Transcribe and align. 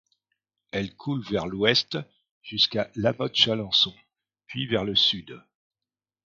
Elle 0.71 0.95
coule 0.95 1.21
vers 1.29 1.45
l'ouest 1.45 1.99
jusqu'à 2.41 2.89
La 2.95 3.13
Motte-Chalancon, 3.13 3.93
puis 4.47 4.65
vers 4.65 4.83
le 4.83 4.95
sud. 4.95 5.39